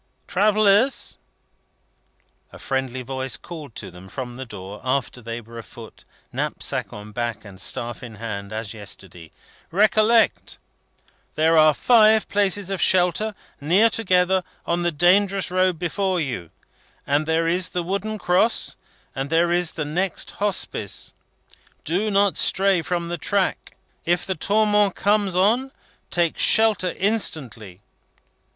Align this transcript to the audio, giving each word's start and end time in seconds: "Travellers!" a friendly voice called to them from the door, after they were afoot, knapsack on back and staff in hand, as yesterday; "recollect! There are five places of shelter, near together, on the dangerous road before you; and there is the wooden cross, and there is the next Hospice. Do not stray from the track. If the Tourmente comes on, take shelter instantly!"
"Travellers!" 0.25 1.19
a 2.51 2.57
friendly 2.57 3.03
voice 3.03 3.37
called 3.37 3.75
to 3.75 3.91
them 3.91 4.07
from 4.07 4.35
the 4.35 4.47
door, 4.47 4.81
after 4.83 5.21
they 5.21 5.39
were 5.41 5.59
afoot, 5.59 6.05
knapsack 6.33 6.91
on 6.91 7.11
back 7.11 7.45
and 7.45 7.61
staff 7.61 8.01
in 8.01 8.15
hand, 8.15 8.51
as 8.51 8.73
yesterday; 8.73 9.31
"recollect! 9.69 10.57
There 11.35 11.55
are 11.55 11.75
five 11.75 12.27
places 12.27 12.71
of 12.71 12.81
shelter, 12.81 13.35
near 13.61 13.91
together, 13.91 14.43
on 14.65 14.81
the 14.81 14.91
dangerous 14.91 15.51
road 15.51 15.77
before 15.77 16.19
you; 16.19 16.49
and 17.05 17.27
there 17.27 17.47
is 17.47 17.69
the 17.69 17.83
wooden 17.83 18.17
cross, 18.17 18.75
and 19.13 19.29
there 19.29 19.51
is 19.51 19.73
the 19.73 19.85
next 19.85 20.31
Hospice. 20.31 21.13
Do 21.85 22.09
not 22.09 22.39
stray 22.39 22.81
from 22.81 23.09
the 23.09 23.19
track. 23.19 23.75
If 24.03 24.25
the 24.25 24.33
Tourmente 24.33 24.95
comes 24.95 25.35
on, 25.35 25.71
take 26.09 26.39
shelter 26.39 26.89
instantly!" 26.97 27.81